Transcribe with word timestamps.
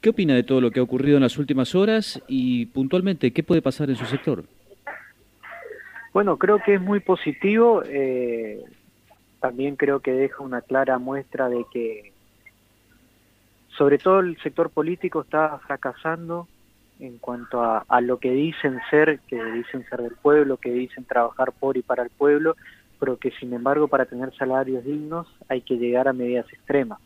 ¿Qué 0.00 0.08
opina 0.08 0.34
de 0.34 0.42
todo 0.42 0.62
lo 0.62 0.70
que 0.70 0.80
ha 0.80 0.82
ocurrido 0.82 1.18
en 1.18 1.22
las 1.22 1.36
últimas 1.36 1.74
horas 1.74 2.22
y 2.26 2.66
puntualmente 2.66 3.32
qué 3.32 3.42
puede 3.42 3.60
pasar 3.60 3.90
en 3.90 3.96
su 3.96 4.06
sector? 4.06 4.44
Bueno, 6.14 6.38
creo 6.38 6.58
que 6.64 6.74
es 6.74 6.80
muy 6.80 7.00
positivo. 7.00 7.82
Eh, 7.84 8.64
también 9.40 9.76
creo 9.76 10.00
que 10.00 10.12
deja 10.12 10.42
una 10.42 10.62
clara 10.62 10.98
muestra 10.98 11.50
de 11.50 11.66
que, 11.70 12.12
sobre 13.76 13.98
todo 13.98 14.20
el 14.20 14.38
sector 14.42 14.70
político 14.70 15.20
está 15.20 15.58
fracasando 15.66 16.48
en 16.98 17.18
cuanto 17.18 17.62
a, 17.62 17.84
a, 17.86 18.00
lo 18.00 18.18
que 18.18 18.30
dicen 18.30 18.78
ser, 18.88 19.20
que 19.28 19.42
dicen 19.52 19.86
ser 19.90 20.00
del 20.00 20.16
pueblo, 20.16 20.56
que 20.56 20.70
dicen 20.70 21.04
trabajar 21.04 21.52
por 21.52 21.76
y 21.76 21.82
para 21.82 22.02
el 22.02 22.10
pueblo, 22.10 22.56
pero 22.98 23.18
que 23.18 23.30
sin 23.32 23.52
embargo 23.52 23.88
para 23.88 24.06
tener 24.06 24.34
salarios 24.36 24.84
dignos 24.84 25.26
hay 25.48 25.60
que 25.60 25.76
llegar 25.76 26.08
a 26.08 26.12
medidas 26.14 26.50
extremas. 26.52 27.00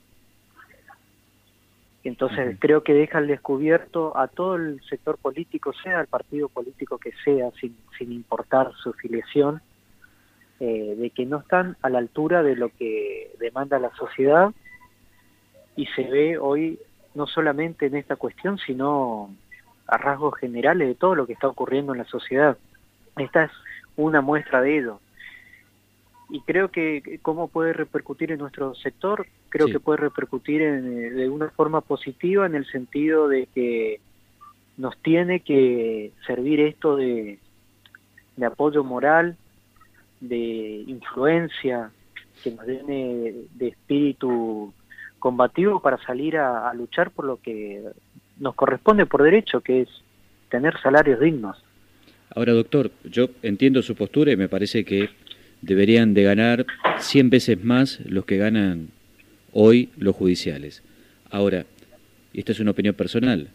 Entonces 2.05 2.59
creo 2.61 2.83
que 2.83 2.93
deja 2.93 3.17
al 3.17 3.27
descubierto 3.27 4.17
a 4.17 4.29
todo 4.29 4.57
el 4.57 4.81
sector 4.89 5.17
político, 5.17 5.73
sea 5.83 6.03
el 6.03 6.07
partido 6.07 6.51
político 6.51 6.99
que 6.99 7.13
sea, 7.25 7.51
sin, 7.59 7.77
sin 7.99 8.13
importar 8.13 8.73
su 8.75 8.93
filiación, 8.93 9.63
eh, 10.61 10.95
de 10.99 11.11
que 11.11 11.25
no 11.25 11.39
están 11.39 11.77
a 11.81 11.89
la 11.89 11.99
altura 11.99 12.43
de 12.43 12.57
lo 12.57 12.69
que 12.69 13.33
demanda 13.41 13.79
la 13.79 13.91
sociedad 13.97 14.53
y 15.77 15.87
se 15.87 16.05
ve 16.05 16.39
hoy 16.39 16.79
no 17.15 17.27
solamente 17.27 17.87
en 17.87 17.97
esta 17.97 18.17
cuestión, 18.17 18.59
sino 18.59 19.35
a 19.87 19.97
rasgos 19.97 20.39
generales 20.39 20.87
de 20.87 20.95
todo 20.95 21.15
lo 21.15 21.27
que 21.27 21.33
está 21.33 21.49
ocurriendo 21.49 21.93
en 21.93 21.99
la 21.99 22.05
sociedad. 22.05 22.59
Esta 23.17 23.45
es 23.45 23.51
una 23.97 24.21
muestra 24.21 24.61
de 24.61 24.79
ello. 24.79 25.01
Y 26.31 26.41
creo 26.41 26.71
que 26.71 27.19
cómo 27.23 27.49
puede 27.49 27.73
repercutir 27.73 28.33
en 28.33 28.39
nuestro 28.39 28.75
sector, 28.75 29.27
creo 29.51 29.67
que 29.67 29.81
puede 29.81 29.99
repercutir 29.99 30.63
en, 30.63 30.99
eh, 30.99 31.11
de 31.11 31.29
una 31.29 31.51
forma 31.51 31.81
positiva 31.83 32.47
en 32.47 32.55
el 32.55 32.67
sentido 32.67 33.29
de 33.29 33.47
que 33.55 34.01
nos 34.77 34.97
tiene 35.03 35.41
que 35.41 36.13
servir 36.27 36.61
esto 36.61 36.97
de, 36.97 37.39
de 38.37 38.47
apoyo 38.47 38.83
moral, 38.83 39.37
de 40.21 40.85
influencia, 40.87 41.91
que 42.43 42.51
nos 42.53 42.65
tiene 42.65 43.35
de 43.55 43.69
espíritu 43.69 44.73
combativo 45.19 45.81
para 45.81 45.99
salir 46.05 46.37
a, 46.39 46.69
a 46.69 46.75
luchar 46.75 47.11
por 47.11 47.27
lo 47.27 47.37
que 47.37 47.83
nos 48.39 48.55
corresponde 48.55 49.07
por 49.07 49.23
derecho, 49.23 49.61
que 49.61 49.83
es 49.83 49.89
tener 50.49 50.81
salarios 50.81 51.21
dignos. 51.21 51.63
Ahora, 52.35 52.53
doctor, 52.53 52.91
yo 53.05 53.29
entiendo 53.43 53.83
su 53.83 53.95
postura 53.95 54.33
y 54.33 54.37
me 54.37 54.49
parece 54.49 54.85
que 54.85 55.09
deberían 55.65 56.15
de 56.15 56.23
ganar 56.23 56.67
100 56.99 57.31
veces 57.31 57.65
más 57.65 58.01
los 58.07 58.25
que 58.25 58.37
ganan 58.37 58.89
hoy 59.53 59.89
los 59.97 60.15
judiciales. 60.15 60.83
Ahora, 61.31 61.65
y 62.33 62.41
esta 62.41 62.53
es 62.53 62.61
una 62.61 62.73
opinión 62.73 62.95
personal, 62.95 63.49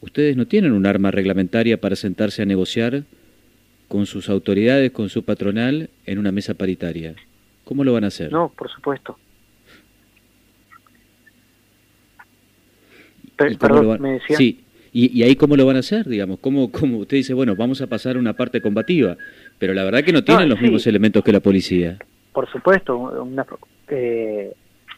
ustedes 0.00 0.36
no 0.36 0.46
tienen 0.46 0.72
un 0.72 0.86
arma 0.86 1.10
reglamentaria 1.10 1.80
para 1.80 1.96
sentarse 1.96 2.42
a 2.42 2.46
negociar 2.46 3.02
con 3.88 4.06
sus 4.06 4.28
autoridades, 4.28 4.92
con 4.92 5.08
su 5.08 5.24
patronal, 5.24 5.90
en 6.06 6.18
una 6.18 6.30
mesa 6.30 6.54
paritaria. 6.54 7.14
¿Cómo 7.64 7.84
lo 7.84 7.92
van 7.92 8.04
a 8.04 8.08
hacer? 8.08 8.30
No, 8.30 8.52
por 8.56 8.70
supuesto. 8.70 9.18
perdón, 13.36 14.00
me 14.00 14.12
decía. 14.12 14.36
Sí, 14.36 14.60
y, 14.92 15.22
ahí 15.22 15.36
cómo 15.36 15.56
lo 15.56 15.66
van 15.66 15.76
a 15.76 15.80
hacer, 15.80 16.06
digamos, 16.06 16.38
cómo, 16.40 16.70
cómo 16.72 16.98
usted 16.98 17.18
dice, 17.18 17.34
bueno, 17.34 17.54
vamos 17.56 17.80
a 17.80 17.86
pasar 17.86 18.16
a 18.16 18.18
una 18.18 18.34
parte 18.34 18.60
combativa, 18.60 19.16
pero 19.58 19.74
la 19.74 19.84
verdad 19.84 20.02
que 20.02 20.12
no 20.12 20.24
tienen 20.24 20.48
los 20.48 20.60
mismos 20.60 20.86
elementos 20.86 21.22
que 21.22 21.32
la 21.32 21.40
policía. 21.40 21.98
Por 22.32 22.50
supuesto, 22.50 22.96
una, 22.96 23.46
eh, 23.88 24.52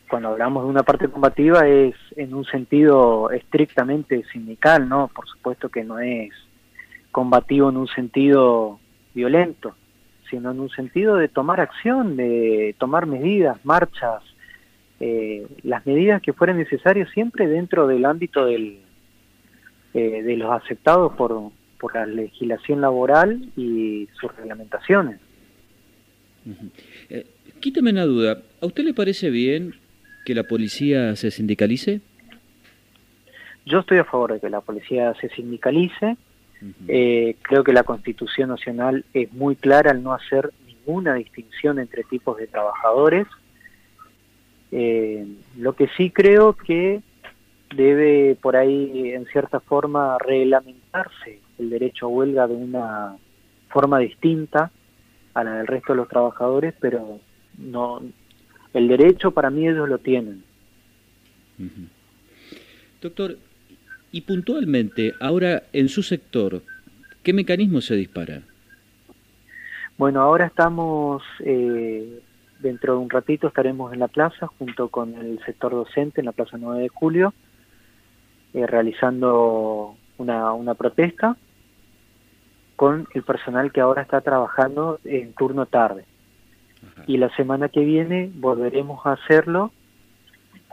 cuando 0.08 0.28
hablamos 0.28 0.64
de 0.64 0.70
una 0.70 0.83
parte 0.83 1.08
combativa 1.08 1.66
es 1.66 1.94
en 2.16 2.34
un 2.34 2.44
sentido 2.44 3.30
estrictamente 3.30 4.24
sindical, 4.33 4.88
¿no? 4.88 5.08
Por 5.08 5.27
supuesto 5.28 5.68
que 5.68 5.84
no 5.84 5.98
es 5.98 6.30
combativo 7.11 7.70
en 7.70 7.77
un 7.77 7.88
sentido 7.88 8.78
violento, 9.14 9.74
sino 10.28 10.50
en 10.50 10.61
un 10.61 10.70
sentido 10.70 11.16
de 11.16 11.28
tomar 11.28 11.61
acción, 11.61 12.17
de 12.17 12.74
tomar 12.79 13.06
medidas, 13.06 13.64
marchas, 13.64 14.23
eh, 15.00 15.46
las 15.62 15.86
medidas 15.86 16.20
que 16.20 16.33
fueran 16.33 16.58
necesarias 16.58 17.08
siempre 17.11 17.48
dentro 17.48 17.86
del 17.86 18.05
ámbito 18.05 18.45
del, 18.45 18.80
eh, 19.95 20.23
de 20.23 20.36
los 20.36 20.51
aceptados 20.52 21.12
por, 21.14 21.51
por 21.78 21.95
la 21.95 22.06
legislación 22.06 22.80
laboral 22.80 23.51
y 23.56 24.08
sus 24.20 24.34
reglamentaciones. 24.36 25.20
Eh, 27.08 27.27
quítame 27.61 27.90
una 27.90 28.05
duda, 28.05 28.42
¿a 28.61 28.67
usted 28.67 28.84
le 28.84 28.95
parece 28.95 29.30
bien 29.30 29.74
que 30.24 30.34
la 30.34 30.45
policía 30.45 31.17
se 31.17 31.30
sindicalice? 31.30 32.00
Yo 33.67 33.80
estoy 33.80 33.98
a 33.98 34.05
favor 34.05 34.33
de 34.33 34.40
que 34.40 34.50
la 34.50 34.61
policía 34.61 35.14
se 35.20 35.29
sindicalice. 35.30 36.17
eh, 36.89 37.36
creo 37.42 37.64
que 37.64 37.73
la 37.73 37.84
Constitución 37.84 38.50
Nacional 38.50 39.05
es 39.14 39.33
muy 39.33 39.56
clara 39.56 39.92
al 39.92 40.02
no 40.02 40.12
hacer 40.12 40.52
ninguna 40.67 41.14
distinción 41.14 41.79
entre 41.79 42.05
tipos 42.05 42.36
de 42.36 42.46
trabajadores. 42.46 43.27
Eh, 44.73 45.27
lo 45.56 45.74
que 45.74 45.89
sí 45.96 46.11
creo 46.11 46.52
que 46.55 47.00
debe 47.75 48.36
por 48.41 48.57
ahí 48.57 49.13
en 49.13 49.27
cierta 49.27 49.61
forma 49.61 50.19
reglamentarse 50.19 51.41
el 51.58 51.70
derecho 51.70 52.07
a 52.07 52.08
huelga 52.08 52.47
de 52.47 52.55
una 52.55 53.17
forma 53.69 53.98
distinta 53.98 54.70
a 55.35 55.45
la 55.45 55.55
del 55.57 55.67
resto 55.67 55.92
de 55.92 55.98
los 55.98 56.09
trabajadores, 56.09 56.75
pero 56.80 57.20
no 57.59 58.03
el 58.75 58.89
derecho 58.89 59.30
para 59.30 59.51
mí 59.51 59.69
ellos 59.69 59.89
lo 59.89 59.98
tienen. 59.98 60.42
Doctor, 63.01 63.36
y 64.13 64.23
puntualmente, 64.23 65.14
ahora 65.20 65.64
en 65.73 65.89
su 65.89 66.03
sector, 66.03 66.63
¿qué 67.23 67.33
mecanismo 67.33 67.80
se 67.80 67.95
dispara? 67.95 68.42
Bueno, 69.98 70.20
ahora 70.23 70.47
estamos 70.47 71.23
eh, 71.41 72.20
dentro 72.61 72.95
de 72.95 72.98
un 73.01 73.11
ratito 73.11 73.48
estaremos 73.48 73.92
en 73.92 74.01
la 74.01 74.09
plaza 74.09 74.47
junto 74.47 74.89
con 74.89 75.14
el 75.14 75.39
sector 75.45 75.73
docente 75.73 76.20
en 76.20 76.27
la 76.27 76.33
Plaza 76.33 76.57
9 76.59 76.83
de 76.83 76.89
Julio, 76.89 77.35
eh, 78.55 78.66
realizando 78.66 79.96
una, 80.18 80.52
una 80.52 80.74
protesta 80.74 81.36
con 82.77 83.06
el 83.12 83.22
personal 83.22 83.72
que 83.72 83.80
ahora 83.80 84.02
está 84.02 84.20
trabajando 84.22 84.98
en 85.05 85.33
turno 85.34 85.66
tarde. 85.66 86.05
Y 87.06 87.18
la 87.18 87.28
semana 87.36 87.68
que 87.68 87.80
viene 87.80 88.30
volveremos 88.34 89.05
a 89.05 89.12
hacerlo 89.12 89.70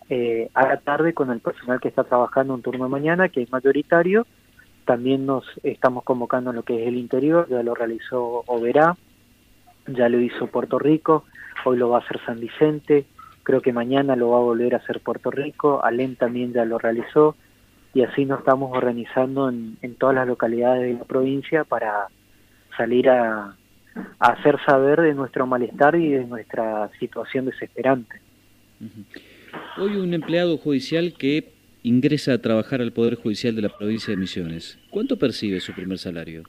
eh, 0.09 0.49
a 0.53 0.67
la 0.67 0.77
tarde 0.77 1.13
con 1.13 1.31
el 1.31 1.41
personal 1.41 1.81
que 1.81 1.89
está 1.89 2.05
trabajando 2.05 2.55
en 2.55 2.61
turno 2.61 2.87
mañana, 2.87 3.27
que 3.27 3.41
es 3.41 3.51
mayoritario. 3.51 4.25
También 4.85 5.25
nos 5.25 5.43
estamos 5.63 6.05
convocando 6.05 6.51
en 6.51 6.55
lo 6.55 6.63
que 6.63 6.81
es 6.81 6.87
el 6.87 6.95
interior, 6.95 7.45
ya 7.49 7.61
lo 7.61 7.75
realizó 7.75 8.43
Oberá, 8.47 8.95
ya 9.85 10.07
lo 10.07 10.21
hizo 10.21 10.47
Puerto 10.47 10.79
Rico, 10.79 11.25
hoy 11.65 11.77
lo 11.77 11.89
va 11.89 11.97
a 11.97 12.01
hacer 12.01 12.21
San 12.25 12.39
Vicente, 12.39 13.05
creo 13.43 13.61
que 13.61 13.73
mañana 13.73 14.15
lo 14.15 14.29
va 14.29 14.37
a 14.37 14.41
volver 14.41 14.75
a 14.75 14.77
hacer 14.77 15.01
Puerto 15.01 15.29
Rico, 15.29 15.83
Alén 15.83 16.15
también 16.15 16.53
ya 16.53 16.63
lo 16.63 16.77
realizó, 16.77 17.35
y 17.97 18.03
así 18.03 18.25
nos 18.25 18.41
estamos 18.41 18.69
organizando 18.77 19.49
en, 19.49 19.75
en 19.81 19.95
todas 19.95 20.13
las 20.13 20.27
localidades 20.27 20.83
de 20.83 20.99
la 20.99 21.03
provincia 21.03 21.63
para 21.63 22.09
salir 22.77 23.09
a, 23.09 23.55
a, 24.19 24.27
hacer 24.33 24.59
saber 24.63 25.01
de 25.01 25.15
nuestro 25.15 25.47
malestar 25.47 25.95
y 25.95 26.11
de 26.11 26.25
nuestra 26.25 26.91
situación 26.99 27.45
desesperante. 27.45 28.21
Uh 28.79 28.83
-huh. 28.85 29.81
Hoy 29.81 29.95
un 29.95 30.13
empleado 30.13 30.59
judicial 30.59 31.15
que 31.17 31.53
ingresa 31.81 32.33
a 32.33 32.37
trabajar 32.37 32.81
al 32.81 32.91
Poder 32.91 33.15
Judicial 33.15 33.55
de 33.55 33.63
la 33.63 33.75
provincia 33.75 34.11
de 34.11 34.17
Misiones, 34.17 34.77
¿cuánto 34.91 35.17
percibe 35.17 35.59
su 35.59 35.73
primer 35.73 35.97
salario? 35.97 36.43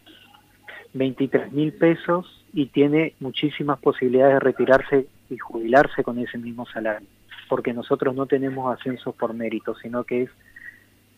23 0.93 1.51
mil 1.51 1.73
pesos 1.73 2.27
y 2.53 2.67
tiene 2.67 3.15
muchísimas 3.21 3.79
posibilidades 3.79 4.35
de 4.35 4.41
retirarse 4.41 5.07
y 5.31 5.39
jubilarse 5.39 6.05
con 6.05 6.19
ese 6.19 6.37
mismo 6.37 6.67
salario, 6.67 7.09
porque 7.49 7.73
nosotros 7.73 8.15
no 8.15 8.27
tenemos 8.27 8.79
ascensos 8.79 9.15
por 9.15 9.33
mérito, 9.33 9.75
sino 9.77 10.05
que 10.05 10.25
es 10.25 10.31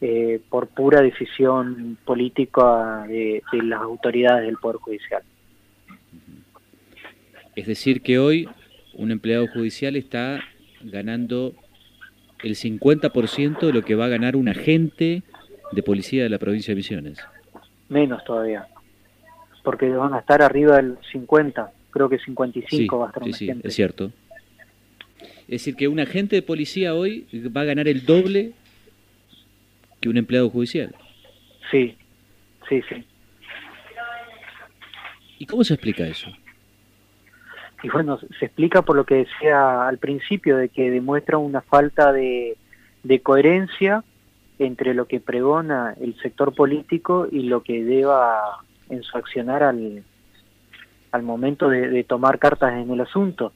eh, 0.00 0.40
por 0.48 0.68
pura 0.68 1.02
decisión 1.02 1.98
política 2.04 3.04
de, 3.06 3.42
de, 3.52 3.62
las 3.62 3.82
autoridades 3.82 4.46
del 4.46 4.56
Poder 4.56 4.76
Judicial. 4.76 5.22
Es 7.54 7.66
decir, 7.66 8.00
que 8.00 8.18
hoy 8.18 8.48
un 8.94 9.10
empleado 9.10 9.46
judicial 9.48 9.96
está 9.96 10.40
ganando 10.82 11.54
el 12.42 12.54
50% 12.54 13.60
de 13.60 13.72
lo 13.72 13.82
que 13.82 13.94
va 13.94 14.06
a 14.06 14.08
ganar 14.08 14.36
un 14.36 14.48
agente 14.48 15.22
de 15.72 15.82
policía 15.82 16.22
de 16.22 16.30
la 16.30 16.38
provincia 16.38 16.72
de 16.72 16.76
Misiones. 16.76 17.18
Menos 17.88 18.24
todavía, 18.24 18.66
porque 19.62 19.88
van 19.90 20.14
a 20.14 20.20
estar 20.20 20.42
arriba 20.42 20.76
del 20.76 20.96
50, 21.12 21.72
creo 21.90 22.08
que 22.08 22.18
55 22.18 22.70
sí, 22.70 22.86
va 22.88 23.04
a 23.04 23.08
estar 23.08 23.24
sí, 23.24 23.32
sí, 23.32 23.50
es 23.62 23.74
cierto. 23.74 24.10
Es 25.20 25.64
decir, 25.64 25.74
que 25.74 25.88
un 25.88 25.98
agente 25.98 26.36
de 26.36 26.42
policía 26.42 26.94
hoy 26.94 27.26
va 27.54 27.62
a 27.62 27.64
ganar 27.64 27.88
el 27.88 28.06
doble 28.06 28.52
que 30.00 30.08
un 30.08 30.16
empleado 30.16 30.50
judicial. 30.50 30.94
Sí, 31.70 31.96
sí, 32.68 32.82
sí. 32.88 33.04
¿Y 35.38 35.46
cómo 35.46 35.64
se 35.64 35.74
explica 35.74 36.06
eso? 36.06 36.30
Y 37.82 37.88
bueno, 37.88 38.18
se 38.38 38.44
explica 38.44 38.82
por 38.82 38.96
lo 38.96 39.04
que 39.04 39.16
decía 39.16 39.88
al 39.88 39.98
principio, 39.98 40.56
de 40.56 40.68
que 40.68 40.90
demuestra 40.90 41.38
una 41.38 41.62
falta 41.62 42.12
de, 42.12 42.56
de 43.02 43.20
coherencia 43.20 44.04
entre 44.58 44.92
lo 44.92 45.06
que 45.06 45.20
pregona 45.20 45.94
el 46.00 46.14
sector 46.20 46.54
político 46.54 47.26
y 47.30 47.44
lo 47.44 47.62
que 47.62 47.82
deba 47.82 48.58
en 48.90 49.02
su 49.02 49.16
accionar 49.16 49.62
al, 49.62 50.02
al 51.12 51.22
momento 51.22 51.68
de, 51.70 52.04
tomar 52.04 52.38
cartas 52.38 52.74
en 52.74 52.90
el 52.90 53.00
asunto. 53.00 53.52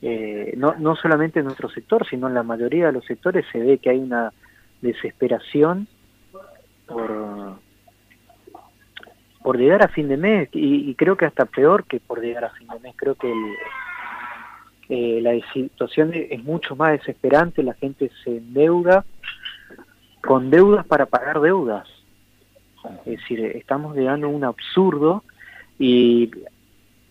Eh, 0.00 0.54
no, 0.56 0.76
no 0.78 0.94
solamente 0.94 1.40
en 1.40 1.46
nuestro 1.46 1.68
sector, 1.68 2.06
sino 2.08 2.28
en 2.28 2.34
la 2.34 2.44
mayoría 2.44 2.86
de 2.86 2.92
los 2.92 3.04
sectores 3.04 3.44
se 3.50 3.58
ve 3.58 3.78
que 3.78 3.90
hay 3.90 3.98
una 3.98 4.32
desesperación 4.80 5.88
por, 6.86 7.58
por 9.42 9.58
llegar 9.58 9.82
a 9.82 9.88
fin 9.88 10.08
de 10.08 10.16
mes 10.16 10.48
y, 10.52 10.94
creo 10.94 11.16
que 11.16 11.26
hasta 11.26 11.46
peor 11.46 11.84
que 11.84 12.00
por 12.00 12.20
llegar 12.20 12.44
a 12.44 12.50
fin 12.50 12.68
de 12.68 12.80
mes. 12.80 12.94
Creo 12.96 13.14
que 13.14 13.32
eh, 14.88 15.20
la 15.22 15.32
situación 15.52 16.12
es 16.14 16.42
mucho 16.44 16.76
más 16.76 16.92
desesperante, 16.92 17.62
la 17.62 17.74
gente 17.74 18.10
se 18.24 18.38
endeuda 18.38 19.04
con 20.22 20.50
deudas 20.50 20.86
para 20.86 21.06
pagar 21.06 21.40
deudas. 21.40 21.88
Es 23.04 23.18
decir, 23.20 23.40
estamos 23.40 23.96
llegando 23.96 24.26
a 24.26 24.30
un 24.30 24.44
absurdo 24.44 25.24
y 25.78 26.30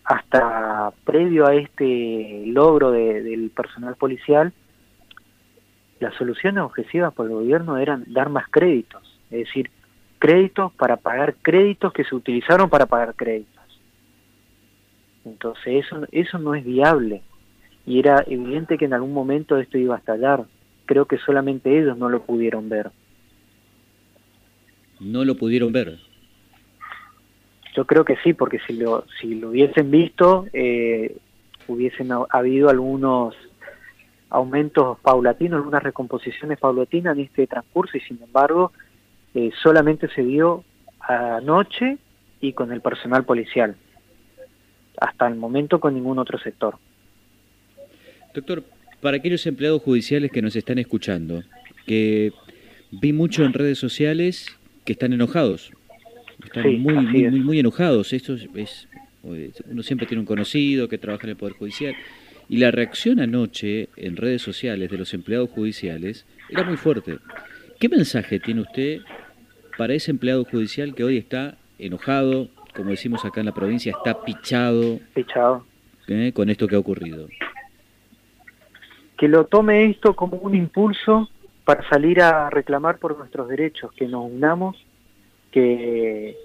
hasta 0.04 0.92
previo 1.04 1.46
a 1.46 1.54
este 1.54 2.44
logro 2.46 2.90
del 2.90 3.50
personal 3.50 3.94
policial, 3.96 4.52
las 6.00 6.14
soluciones 6.14 6.62
objetivas 6.62 7.12
por 7.12 7.26
el 7.26 7.32
gobierno 7.32 7.78
eran 7.78 8.04
dar 8.06 8.28
más 8.28 8.48
créditos, 8.48 9.02
es 9.30 9.46
decir, 9.46 9.70
créditos 10.18 10.72
para 10.72 10.96
pagar 10.96 11.36
créditos 11.42 11.92
que 11.92 12.04
se 12.04 12.14
utilizaron 12.14 12.68
para 12.68 12.86
pagar 12.86 13.14
créditos. 13.14 13.54
Entonces 15.24 15.84
eso, 15.84 16.06
eso 16.10 16.38
no 16.38 16.54
es 16.54 16.64
viable 16.64 17.22
y 17.86 17.98
era 17.98 18.22
evidente 18.26 18.78
que 18.78 18.84
en 18.84 18.94
algún 18.94 19.12
momento 19.12 19.56
esto 19.56 19.78
iba 19.78 19.94
a 19.94 19.98
estallar. 19.98 20.44
Creo 20.86 21.06
que 21.06 21.18
solamente 21.18 21.78
ellos 21.78 21.96
no 21.96 22.08
lo 22.08 22.22
pudieron 22.22 22.68
ver. 22.68 22.90
No 25.00 25.24
lo 25.24 25.36
pudieron 25.36 25.72
ver. 25.72 25.98
Yo 27.74 27.86
creo 27.86 28.04
que 28.04 28.16
sí, 28.24 28.32
porque 28.32 28.58
si 28.66 28.74
lo, 28.74 29.04
si 29.20 29.36
lo 29.36 29.50
hubiesen 29.50 29.90
visto, 29.90 30.46
eh, 30.52 31.16
hubiesen 31.68 32.10
habido 32.30 32.68
algunos 32.68 33.34
aumentos 34.30 34.98
paulatinos, 35.00 35.58
algunas 35.58 35.82
recomposiciones 35.82 36.58
paulatinas 36.58 37.16
en 37.16 37.24
este 37.24 37.46
transcurso 37.46 37.96
y 37.96 38.00
sin 38.00 38.22
embargo 38.22 38.72
eh, 39.34 39.50
solamente 39.62 40.08
se 40.08 40.22
dio 40.22 40.64
anoche 41.00 41.98
y 42.40 42.52
con 42.52 42.72
el 42.72 42.80
personal 42.80 43.24
policial. 43.24 43.76
Hasta 45.00 45.26
el 45.28 45.36
momento 45.36 45.80
con 45.80 45.94
ningún 45.94 46.18
otro 46.18 46.38
sector. 46.38 46.76
Doctor, 48.34 48.64
para 49.00 49.16
aquellos 49.16 49.46
empleados 49.46 49.82
judiciales 49.82 50.30
que 50.30 50.42
nos 50.42 50.56
están 50.56 50.78
escuchando, 50.78 51.42
que 51.86 52.32
vi 52.90 53.12
mucho 53.12 53.44
en 53.44 53.52
redes 53.52 53.78
sociales 53.78 54.58
que 54.84 54.92
están 54.92 55.12
enojados 55.12 55.72
están 56.44 56.80
muy, 56.80 56.94
muy, 56.94 57.40
muy, 57.40 57.58
enojados. 57.58 58.12
Esto 58.12 58.34
es, 58.54 58.88
uno 59.22 59.82
siempre 59.82 60.06
tiene 60.06 60.20
un 60.20 60.26
conocido 60.26 60.88
que 60.88 60.98
trabaja 60.98 61.24
en 61.24 61.30
el 61.30 61.36
Poder 61.36 61.54
Judicial. 61.54 61.94
Y 62.48 62.56
la 62.58 62.70
reacción 62.70 63.20
anoche 63.20 63.90
en 63.96 64.16
redes 64.16 64.42
sociales 64.42 64.90
de 64.90 64.98
los 64.98 65.12
empleados 65.12 65.50
judiciales 65.50 66.26
era 66.48 66.64
muy 66.64 66.76
fuerte. 66.76 67.18
¿Qué 67.78 67.88
mensaje 67.88 68.40
tiene 68.40 68.62
usted 68.62 69.00
para 69.76 69.94
ese 69.94 70.10
empleado 70.10 70.44
judicial 70.44 70.94
que 70.94 71.04
hoy 71.04 71.18
está 71.18 71.56
enojado, 71.78 72.48
como 72.74 72.90
decimos 72.90 73.24
acá 73.24 73.40
en 73.40 73.46
la 73.46 73.54
provincia, 73.54 73.92
está 73.96 74.24
pichado, 74.24 74.98
pichado. 75.14 75.64
¿eh? 76.08 76.32
con 76.34 76.48
esto 76.50 76.66
que 76.66 76.74
ha 76.74 76.78
ocurrido? 76.78 77.28
Que 79.16 79.28
lo 79.28 79.44
tome 79.44 79.84
esto 79.84 80.16
como 80.16 80.38
un 80.38 80.54
impulso 80.54 81.28
para 81.64 81.86
salir 81.88 82.22
a 82.22 82.48
reclamar 82.50 82.98
por 82.98 83.16
nuestros 83.18 83.48
derechos, 83.48 83.92
que 83.92 84.06
nos 84.06 84.30
unamos 84.30 84.76
que 85.52 86.36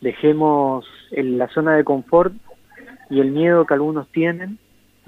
dejemos 0.00 0.86
en 1.10 1.38
la 1.38 1.48
zona 1.48 1.76
de 1.76 1.84
confort 1.84 2.34
y 3.10 3.20
el 3.20 3.30
miedo 3.30 3.66
que 3.66 3.74
algunos 3.74 4.08
tienen 4.08 4.58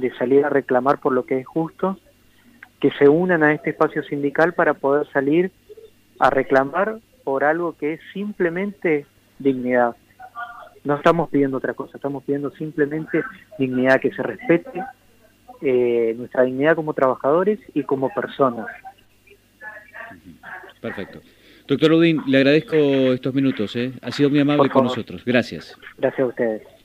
de 0.01 0.13
salir 0.17 0.45
a 0.45 0.49
reclamar 0.49 0.99
por 0.99 1.13
lo 1.13 1.25
que 1.25 1.39
es 1.39 1.47
justo, 1.47 1.99
que 2.81 2.91
se 2.93 3.09
unan 3.09 3.43
a 3.43 3.53
este 3.53 3.71
espacio 3.71 4.03
sindical 4.05 4.55
para 4.55 4.75
poder 4.75 5.07
salir 5.13 5.53
a 6.19 6.31
reclamar 6.31 6.99
por 7.25 7.45
algo 7.45 7.77
que 7.77 7.95
es 7.95 8.01
simplemente 8.13 9.07
dignidad. 9.39 9.97
No 10.85 10.97
estamos 10.97 11.29
pidiendo 11.29 11.59
otra 11.59 11.75
cosa, 11.75 11.97
estamos 11.97 12.25
pidiendo 12.25 12.51
simplemente 12.53 13.23
dignidad, 13.59 14.01
que 14.01 14.13
se 14.13 14.23
respete 14.23 14.83
eh, 15.61 16.15
nuestra 16.17 16.45
dignidad 16.45 16.75
como 16.75 16.95
trabajadores 16.95 17.59
y 17.75 17.83
como 17.83 18.09
personas. 18.15 18.67
Perfecto. 20.81 21.21
Doctor 21.69 21.93
Udín, 21.93 22.23
le 22.27 22.39
agradezco 22.39 22.77
estos 22.77 23.35
minutos, 23.35 23.77
¿eh? 23.77 23.93
ha 24.03 24.11
sido 24.11 24.31
muy 24.31 24.41
amable 24.41 24.71
con 24.71 24.85
nosotros. 24.85 25.23
Gracias. 25.25 25.77
Gracias 25.99 26.21
a 26.21 26.27
ustedes. 26.27 26.80